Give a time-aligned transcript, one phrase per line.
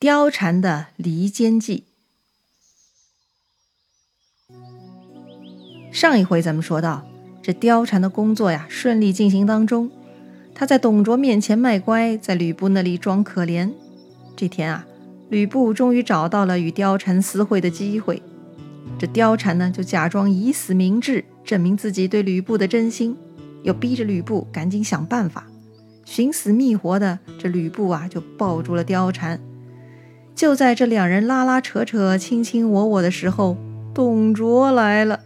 [0.00, 1.82] 貂蝉的离间计。
[5.90, 7.04] 上一回咱们说到，
[7.42, 9.90] 这貂蝉的工作呀顺利进行当中，
[10.54, 13.72] 她在董卓面前卖乖，在吕布那里装可怜。
[14.36, 14.86] 这天啊，
[15.30, 18.22] 吕布终于找到了与貂蝉私会的机会，
[19.00, 23.16] 这貂蝉呢就假装以死明志，证明自己对吕布的真心，
[23.64, 25.48] 又逼着吕布赶紧想办法，
[26.04, 27.18] 寻死觅活的。
[27.36, 29.40] 这吕布啊就抱住了貂蝉。
[30.38, 33.56] 就在这两人拉拉扯扯、卿卿我我的时候，
[33.92, 35.18] 董卓来了。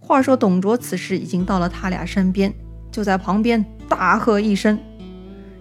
[0.00, 2.52] 话说董卓此时已经到了他俩身边，
[2.90, 4.76] 就在旁边大喝一声。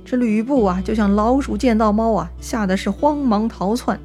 [0.04, 4.00] 这吕布啊，就像老鼠见到猫啊，吓得是慌忙逃窜。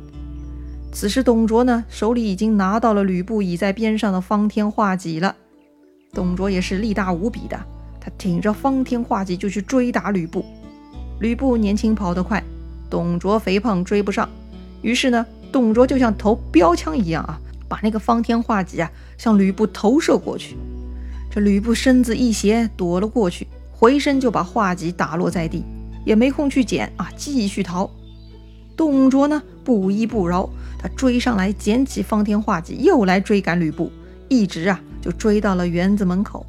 [0.92, 5.34] 此时董卓呢，手里已经拿到了吕布倚在边上的方天画戟了。
[6.12, 7.58] 董卓也是力大无比的，
[7.98, 10.44] 他挺着方天画戟就去追打吕布。
[11.20, 12.44] 吕布年轻跑得快。
[12.94, 14.30] 董卓肥胖追不上，
[14.80, 20.56] 于是呢，董卓就像投标枪一样啊，把那个方天画戟啊向吕布投射过去。
[21.28, 25.64] 这吕布身子一斜躲了过去，回身就把画戟打落在地，
[26.04, 27.90] 也没空去捡啊，继续逃。
[28.76, 33.90] 董卓呢不依不饶，他追上来捡起方天画戟，又来追赶吕布，
[34.28, 36.46] 一直啊就追到了园子门口。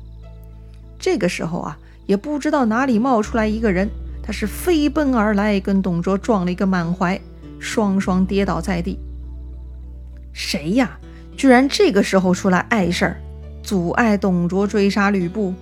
[0.99, 1.75] 这个时候啊，
[2.05, 3.89] 也不知道哪里冒出来一个人。
[4.25, 7.21] 他是飞奔而来，跟董卓撞了一个满怀，
[7.59, 8.97] 双双跌倒在地。
[10.33, 10.97] 谁呀？
[11.37, 13.21] 居然这个时候出来碍事儿，
[13.61, 15.53] 阻碍董卓追杀吕布。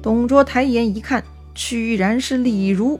[0.00, 1.22] 董卓抬眼一看，
[1.54, 2.98] 居然是李儒。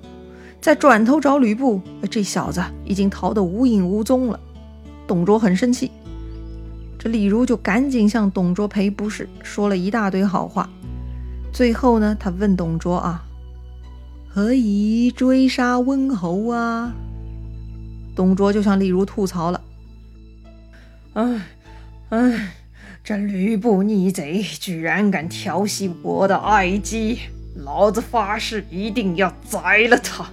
[0.60, 4.38] 再转头找吕布，这小子已经逃得无影无踪了。
[5.06, 5.90] 董卓很生气，
[6.98, 10.68] 这李儒就赶紧向董卓赔不是，说了一大堆好话。
[11.50, 13.24] 最后呢，他问董卓啊。
[14.38, 16.94] 何以追杀温侯啊？
[18.14, 19.60] 董卓就向李儒吐槽了
[21.14, 21.42] ：“哎
[22.10, 22.52] 哎，
[23.02, 27.18] 这吕布逆贼，居然敢调戏我的爱姬，
[27.56, 30.30] 老子发誓一定要宰了他！”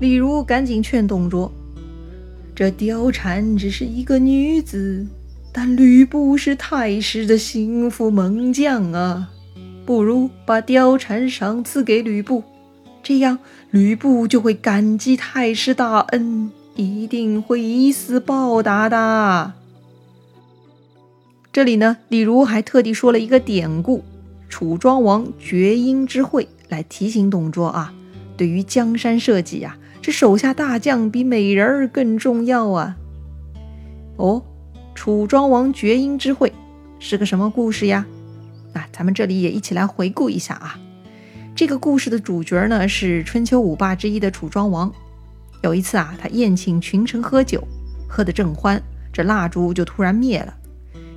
[0.00, 1.52] 李儒赶紧劝董卓
[2.52, 5.06] ：“这貂蝉只是一个女子，
[5.52, 9.30] 但吕布是太师的心腹猛将啊。”
[9.84, 12.44] 不如把貂蝉赏赐给吕布，
[13.02, 13.38] 这样
[13.70, 19.54] 吕布就会感激太师大恩，一定会以死报答的。
[21.52, 24.04] 这里呢，李儒还特地说了一个典故——
[24.48, 27.92] 楚庄王绝缨之会，来提醒董卓啊，
[28.36, 32.96] 对于江山社稷啊，这手下大将比美人儿更重要啊。
[34.16, 34.42] 哦，
[34.94, 36.52] 楚庄王绝缨之会
[37.00, 38.06] 是个什么故事呀？
[38.72, 40.78] 那咱们这里也一起来回顾一下啊，
[41.54, 44.92] 这个故事的主角呢是春秋五霸之一的楚庄王。
[45.62, 47.62] 有一次啊，他宴请群臣喝酒，
[48.08, 48.82] 喝得正欢，
[49.12, 50.54] 这蜡烛就突然灭了。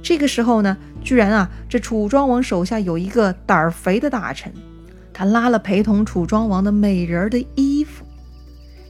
[0.01, 4.51] 这个时候呢，居然啊，这楚庄王手下有一个胆儿肥的大臣，
[5.13, 8.03] 他拉了陪同楚庄王的美人的衣服，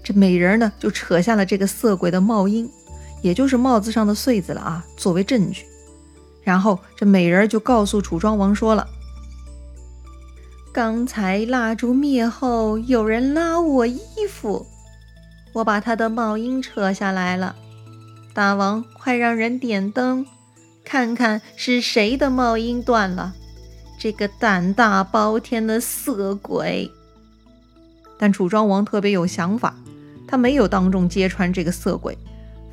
[0.03, 2.67] 这美人呢就扯下了这个色鬼的帽缨，
[3.21, 5.65] 也就是帽子上的穗子了啊，作为证据。
[6.43, 8.87] 然后这美人就告诉楚庄王说了
[10.73, 13.99] ：“刚才蜡烛灭后，有人拉我衣
[14.29, 14.65] 服，
[15.53, 17.55] 我把他的帽缨扯下来了。
[18.33, 20.25] 大王，快让人点灯，
[20.83, 23.33] 看看是谁的帽缨断了。
[23.99, 26.91] 这个胆大包天的色鬼！”
[28.19, 29.75] 但楚庄王特别有想法，
[30.27, 32.17] 他没有当众揭穿这个色鬼。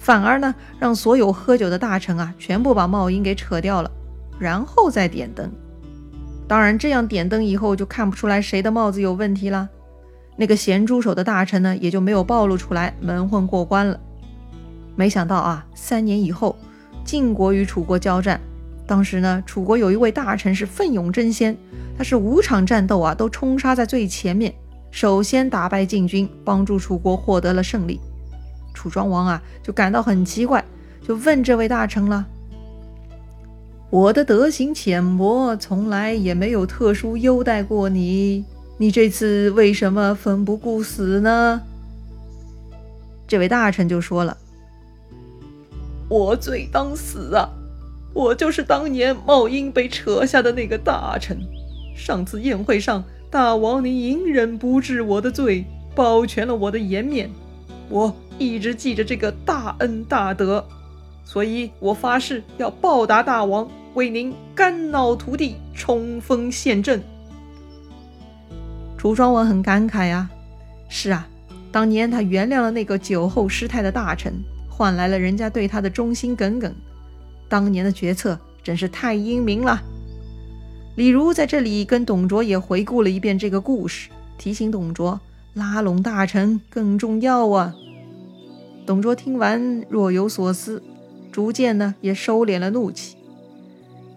[0.00, 3.90] 反而呢，让所有喝酒的大臣啊，全部把帽缨给扯掉了，
[4.38, 5.52] 然后再点灯。
[6.48, 9.68] 当然，这样点灯以后就看不出来谁的帽子有问题了。
[10.36, 14.00] 那个咸猪手的大臣呢，也就没有暴露出来，蒙混过关了。
[14.96, 16.56] 没想到啊，三年以后，
[17.04, 18.40] 晋国与楚国交战，
[18.86, 21.54] 当时呢，楚国有一位大臣是奋勇争先，
[21.96, 24.54] 他是五场战斗啊都冲杀在最前面，
[24.90, 28.00] 首先打败晋军，帮助楚国获得了胜利。
[28.72, 30.64] 楚庄王啊，就感到很奇怪，
[31.06, 32.26] 就问这位大臣了
[33.90, 38.44] ：“我的德行浅薄，从来也没有特殊优待过你，
[38.78, 41.60] 你这次为什么奋不顾死呢？”
[43.26, 44.36] 这位大臣就说了
[46.08, 47.48] ：“我罪当死啊！
[48.12, 51.38] 我就是当年帽缨被扯下的那个大臣。
[51.94, 55.64] 上次宴会上，大王您隐忍不治我的罪，
[55.94, 57.30] 保全了我的颜面，
[57.88, 60.66] 我。”一直记着这个大恩大德，
[61.26, 67.02] 所以我发誓要报答大王，为您肝脑涂地，冲锋陷阵。
[68.96, 70.30] 楚庄王很感慨呀，
[70.88, 71.28] 是啊，
[71.70, 74.32] 当年他原谅了那个酒后失态的大臣，
[74.70, 76.74] 换来了人家对他的忠心耿耿。
[77.46, 79.82] 当年的决策真是太英明了。
[80.96, 84.08] 李儒在这里跟董卓也回顾了一遍这个故事，
[84.38, 85.20] 提醒董卓
[85.52, 87.74] 拉拢大臣更重要啊。
[88.90, 90.82] 董卓听完若有所思，
[91.30, 93.16] 逐渐呢也收敛了怒气。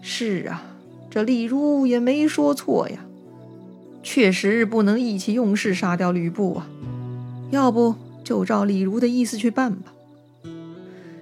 [0.02, 0.64] 是啊，
[1.08, 2.98] 这李儒也没说错呀，
[4.02, 6.66] 确实不能意气用事杀掉吕布啊。
[7.52, 7.94] 要不
[8.24, 9.92] 就照李儒的意思去办吧。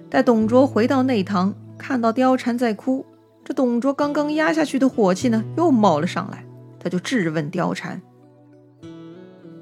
[0.09, 3.05] 待董卓回到内堂，看到貂蝉在哭，
[3.45, 6.43] 这董卓刚刚压下去的火气呢又冒了上来，
[6.79, 8.01] 他就质问貂蝉：“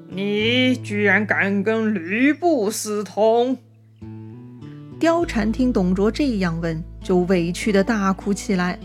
[0.08, 3.58] 你居然敢跟吕布私通？”
[5.02, 8.78] 貂蝉听董卓这样问，就委屈的大哭起来。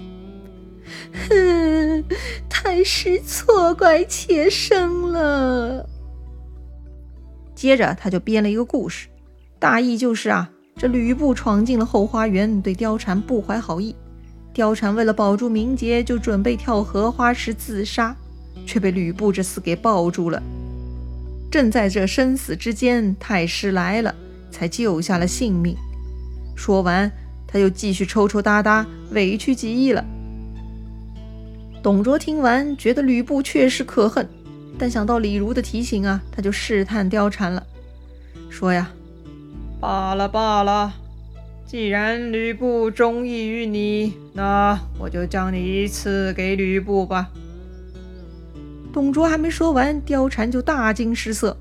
[1.29, 2.03] 哼，
[2.49, 5.87] 太师错怪妾身了。
[7.53, 9.09] 接着他就编了一个故事，
[9.59, 13.95] 大意就是啊，这吕布闯进了后花园，对貂蝉不怀好意。
[14.55, 18.15] 貂蝉为了保住名节，就准备跳荷花池自杀，
[18.65, 20.41] 却被吕布这厮给抱住了。
[21.51, 24.15] 正在这生死之间，太师来了，
[24.49, 25.77] 才救下了性命。
[26.57, 27.09] 说完，
[27.47, 30.03] 他又继续抽抽搭搭，委屈极了。
[31.83, 34.27] 董卓听完，觉得吕布确实可恨，
[34.77, 37.63] 但想到李儒的提醒啊，他就试探貂蝉了，
[38.49, 38.89] 说呀
[39.79, 40.91] ：“罢了罢了，
[41.65, 47.29] 既然吕布中意于你，那我就将你赐给吕布吧。”
[48.91, 51.55] 董卓还没说完，貂蝉就大惊失色，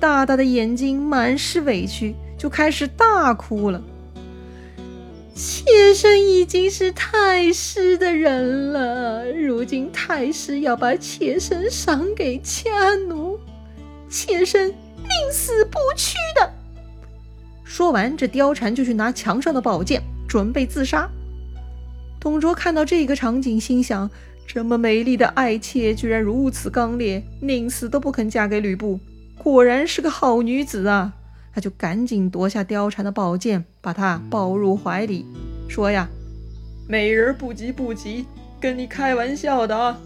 [0.00, 3.80] 大大的眼睛满是委屈，就开始大哭了。
[5.42, 13.40] 妾身已经是太师的人了，如今太师要把妾身赏给家奴，
[14.10, 16.52] 妾身宁死不屈的。
[17.64, 21.08] 说完，这貂蝉就去拿墙上的宝剑，准备自杀。
[22.20, 24.10] 董卓看到这个场景，心想：
[24.46, 29.00] 这么美丽的爱妾，居然如此刚烈，宁死都不肯嫁给吕布，
[29.38, 31.14] 果然是个好女子啊！
[31.52, 35.26] 他就赶紧夺下貂蝉的宝剑，把她抱入怀里，
[35.68, 36.08] 说：“呀，
[36.88, 38.24] 美人不急不急，
[38.60, 39.98] 跟你开玩笑的啊。”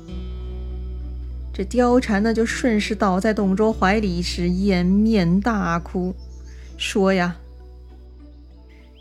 [1.53, 6.15] 这貂蝉呢，就顺势倒在董卓怀里，是掩面大哭，
[6.77, 7.37] 说：“呀，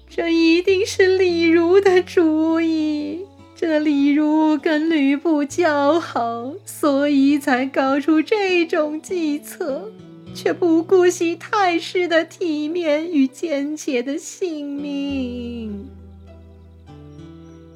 [0.07, 3.21] 这一定是李儒的主意，
[3.55, 9.91] 这李儒跟吕布交好，所以才搞出这种计策。”
[10.33, 15.89] 却不顾惜太师的体面与贱妾的性命。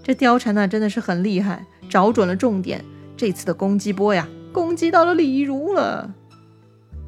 [0.03, 2.83] 这貂蝉呢，真的是很厉害，找准了重点。
[3.15, 6.13] 这次的攻击波呀，攻击到了李儒了。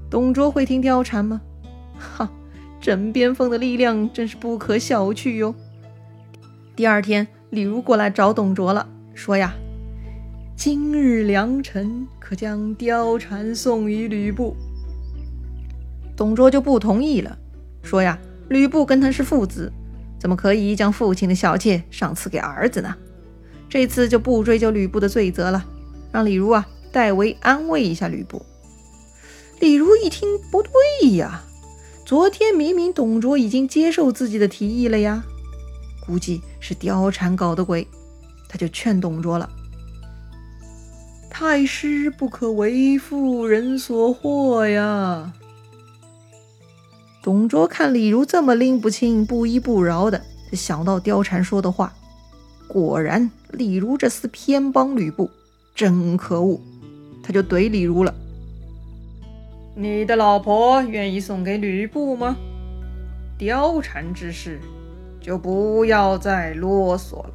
[0.09, 1.41] 董卓会听貂蝉吗？
[1.97, 2.31] 哈，
[2.81, 5.55] 枕边风的力量真是不可小觑哟。
[6.75, 9.53] 第二天，李儒过来找董卓了，说呀
[10.57, 14.55] ：“今日良辰，可将貂蝉送与吕布。”
[16.19, 17.37] 董卓就不同意了，
[17.81, 18.19] 说呀，
[18.49, 19.71] 吕布跟他是父子，
[20.19, 22.93] 怎么可以将父亲的小妾赏赐给儿子呢？
[23.69, 25.65] 这次就不追究吕布的罪责了，
[26.11, 28.45] 让李儒啊代为安慰一下吕布。
[29.61, 30.71] 李儒一听不对
[31.11, 31.41] 呀，
[32.05, 35.23] 昨天明明董卓已经接受自己的提议了呀，
[36.05, 37.87] 估计是貂蝉搞的鬼，
[38.49, 39.49] 他就劝董卓了
[41.31, 45.31] ：“太师不可为妇人所惑呀。”
[47.21, 51.93] 董卓看李儒这么拎不清、不依不饶的，就想到貂蝉说的话，
[52.67, 55.29] 果然李儒这厮偏帮吕布，
[55.75, 56.59] 真可恶！
[57.21, 58.15] 他就怼李儒了
[59.75, 62.35] ：“你的老婆愿意送给吕布吗？
[63.37, 64.59] 貂蝉之事
[65.21, 67.33] 就不要再啰嗦了。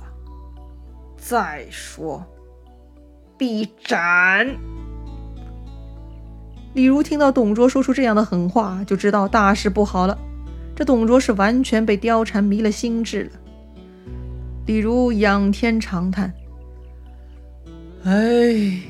[1.16, 2.24] 再说，
[3.38, 4.56] 必斩！”
[6.74, 10.18] 李儒听到董卓说出这样的狠话，就知道大事不好了。
[10.74, 13.30] 这董卓是完全被貂蝉迷了心智了。
[14.66, 16.32] 李儒仰天长叹
[18.02, 18.80] ：“哎，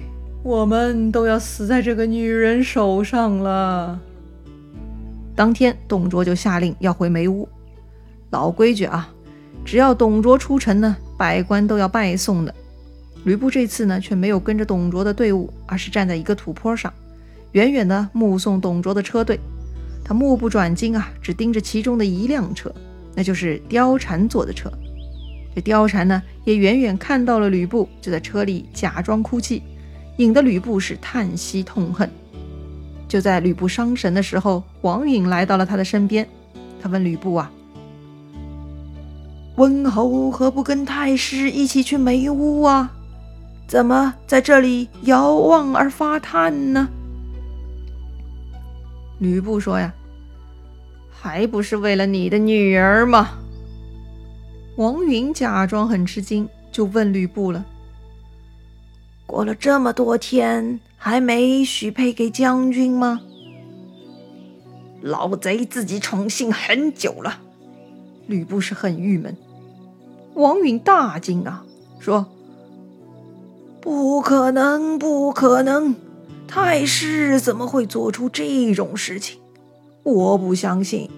[0.43, 4.01] 我们都要死在这个女人手上了。”
[5.37, 7.47] 当天，董卓就下令要回梅屋。
[8.31, 9.13] 老规矩啊，
[9.63, 12.55] 只要董卓出城呢，百官都要拜送的。
[13.25, 16.91] 吕布这次呢，却没有跟着董卓的队伍，而是站在一个土坡上。
[17.55, 19.39] 远远的目送董卓的车队，
[20.05, 22.75] 他目不转睛啊，只盯着其中的一辆车，
[23.15, 24.69] 那就是貂蝉坐的车。
[25.55, 29.63] 这貂蝉呢，也远远看到了吕布，就在车里假装哭泣，
[30.17, 32.11] 引得吕布是叹息痛恨。
[33.07, 36.29] 就在吕布伤神的时候，王允来到了他的身边。
[36.83, 37.53] 他问吕布啊
[39.55, 42.91] ：“温侯何不跟太师一起去梅屋啊？
[43.69, 46.89] 怎么在这里遥望而发叹呢？”
[49.19, 49.95] 吕布说：“呀，
[51.11, 53.39] 还不是为了你的女儿吗？”
[54.77, 57.65] 王允假装很吃惊，就问吕布了
[59.27, 63.21] ：“过了这么多天，还没许配给将军吗？”
[65.01, 67.41] 老贼自己宠幸很久了。
[68.27, 69.37] 吕布是很郁闷。
[70.35, 71.65] 王允大惊啊，
[72.01, 72.27] 说
[73.81, 75.95] ：“不可能，不可能！
[76.55, 79.41] 太师怎么会做出这种事情？
[80.05, 81.11] 我不相信。”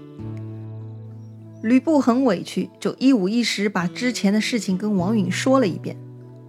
[1.62, 5.95] 吕布很委屈，就一五一十把之前的事情跟王允说了一遍。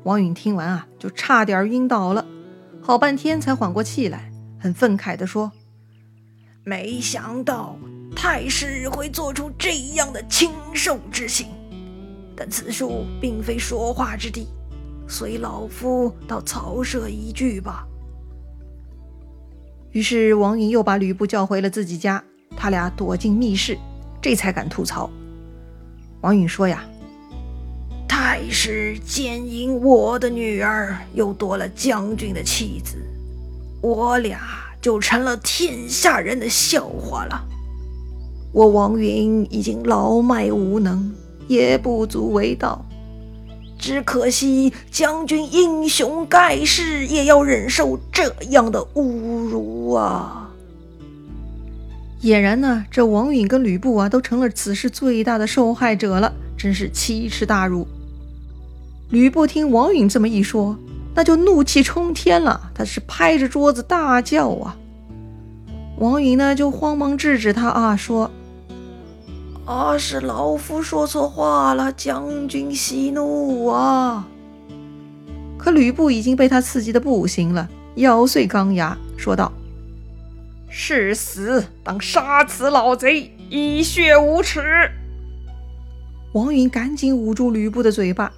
[0.04, 2.26] 王允听完啊，就差点晕倒了，
[2.82, 5.52] 好半天才缓过气来，很愤慨地说
[6.64, 7.78] ：“没想到
[8.16, 11.48] 太师会做出这样的禽兽之行，
[12.38, 14.48] 但此处并非说话之地，
[15.10, 17.86] 随老夫到曹舍一聚吧。”
[19.98, 22.24] 于是王允又把吕布叫回了自己家，
[22.56, 23.76] 他俩躲进密室。
[24.22, 25.10] 这才敢吐槽。
[26.22, 26.84] 王允说：“呀，
[28.08, 32.98] 太师奸淫我的女儿，又夺了将军的妻子，
[33.82, 34.40] 我俩
[34.80, 37.44] 就成了天下人的笑话了。
[38.54, 41.12] 我王允已经老迈无能，
[41.48, 42.86] 也不足为道，
[43.78, 50.50] 只可惜将军英雄盖世，也要忍受这样的侮辱啊！”
[52.24, 57.88] 俨然呢，这王允跟吕布啊，都成了此事最大的受害者了，真是奇耻大辱。
[59.10, 60.76] 吕布听王允这么一说，
[61.14, 64.76] 那就怒气冲天了，他是拍着桌子大叫啊。
[66.00, 68.30] 王允呢，就慌忙制止他啊，说
[69.68, 74.26] ：“啊，是老夫说错话了，将军息怒啊。”
[75.60, 79.52] 可吕布已经被他刺激的不行了，咬碎钢牙说道。
[80.70, 84.90] 誓死，当杀此老贼，以血无耻！
[86.34, 88.32] 王允赶紧捂住吕布的嘴巴：“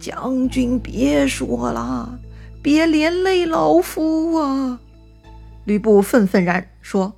[0.00, 2.18] 将军别说了，
[2.62, 4.80] 别连累老夫啊！”
[5.64, 7.12] 吕布愤愤然说：“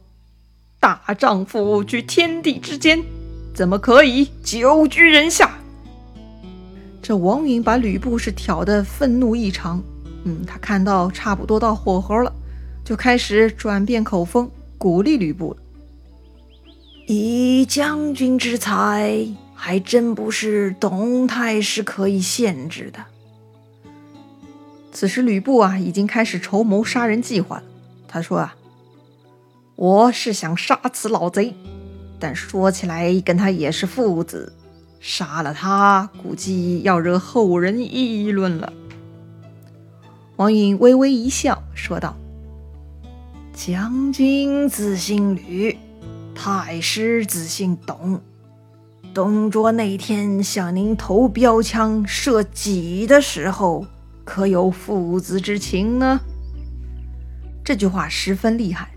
[0.80, 3.02] 大丈夫居天地之间，
[3.54, 5.58] 怎么可以久居人下？”
[7.00, 9.82] 这王允把吕布是挑得愤怒异常。
[10.24, 12.32] 嗯，他看到差不多到火候了。
[12.84, 15.56] 就开始转变口风，鼓励吕布了。
[17.06, 22.98] 以将军之才，还真不是董太师可以限制的。
[24.92, 27.62] 此时吕布啊，已经开始筹谋杀人计划了。
[28.06, 28.54] 他说啊
[29.76, 31.54] ：“我是想杀此老贼，
[32.24, 34.50] 但说起来跟他也是父子，
[34.98, 38.72] 杀了他，估计要惹后人议论了。”
[40.36, 42.16] 王允微微一笑，说道。
[43.52, 45.76] 将军自姓吕，
[46.34, 48.18] 太师自姓董。
[49.12, 53.86] 董卓那天向您投标枪射戟的时候，
[54.24, 56.18] 可有父子之情呢？
[57.62, 58.88] 这句话十分厉害。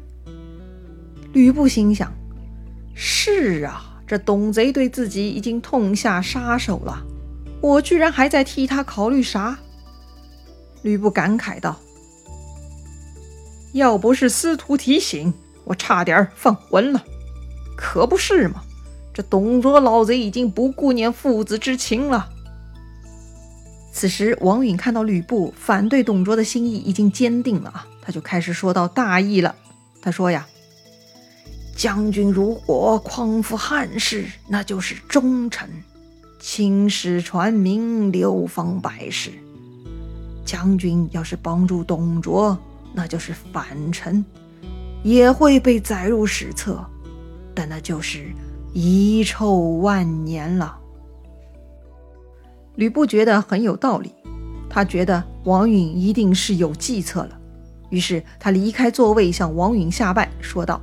[1.33, 2.11] 吕布心想：
[2.99, 7.05] 是啊，这董贼对自己已经痛下杀手了，
[7.61, 9.59] 我居然还在替他考虑啥？
[10.81, 11.79] 吕布感慨道。
[13.73, 15.31] 要不是司徒提醒，
[15.63, 17.03] 我差点放魂了。
[17.77, 18.63] 可不是嘛，
[19.13, 22.29] 这董卓老贼已经不顾念父子之情了。
[23.93, 29.55] 此时，王允看到吕布反对董卓的心意已经坚定了啊，他就开始说到大义了。
[30.01, 30.47] 他说呀
[31.77, 35.69] ：“将军如果匡扶汉室，那就是忠臣；
[36.39, 39.29] 青史传名，流芳百世。
[40.43, 42.57] 将军要是帮助董卓，”
[42.95, 44.25] 那就是反臣，
[45.03, 46.83] 也会被载入史册，
[47.53, 48.31] 但那就是
[48.73, 50.79] 遗臭万年了。
[52.73, 54.11] 吕布觉得很有道理，
[54.67, 57.39] 他觉得王允一定是有计策了，
[57.91, 60.81] 于是他离开座位，向王允下拜，说道：“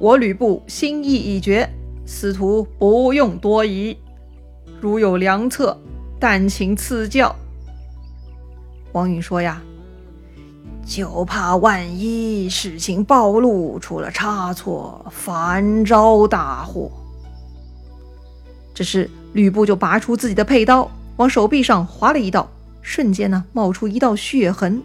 [0.00, 1.68] 我吕布心意已决，
[2.06, 3.96] 司徒不用多疑，
[4.80, 5.78] 如有良策，
[6.18, 7.36] 但请赐教。”
[8.92, 9.62] 王允说：“呀。”
[10.86, 16.90] 就怕万一事情暴露，出了差错，反招大祸。
[18.74, 22.50] 这时，吕布就拔出自己的佩刀，往手臂上划了一道，
[22.82, 24.82] 瞬间呢，冒出一道血痕。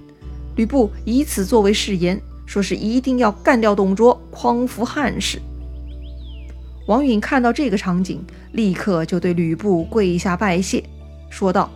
[0.57, 5.41] 吕布以此作为誓言，说是一定要干掉董卓，匡扶汉室。
[6.87, 10.83] 王允看到这个场景，立刻就对吕布跪下拜谢，
[11.29, 11.69] 说道：“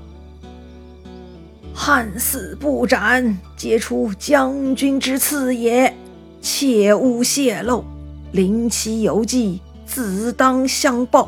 [1.74, 5.92] 汉死不斩，皆出将军之赐也，
[6.42, 7.84] 切勿泄露。
[8.32, 11.28] 临其有计，自当相报。”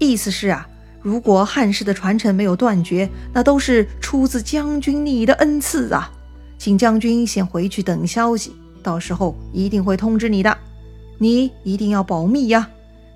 [0.00, 0.66] 意思是啊，
[1.00, 6.10] 如果汉室的传承没有断绝，那都是出自将军你的恩赐啊，
[6.60, 8.52] 请将军先回去等消息，
[8.82, 10.58] 到时候一定会通知你的。
[11.16, 12.68] 你一定要保密呀！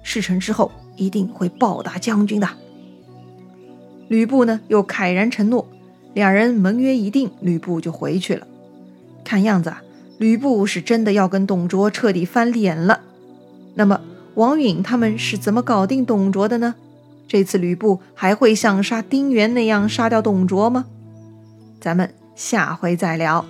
[0.03, 2.49] 事成之后一定会报答将军的。
[4.09, 5.69] 吕布呢，又慨然承诺，
[6.15, 8.47] 两人盟约一定，吕布就回去了。
[9.25, 9.83] 看样子啊，
[10.17, 13.03] 吕布是真的要跟董卓彻底翻脸了。
[13.75, 14.01] 那么
[14.37, 16.77] 王允他们是怎么搞定董卓的呢？
[17.29, 20.87] 这次吕布还会像杀丁原那样杀掉董卓吗？
[21.79, 23.45] 咱们下回再聊。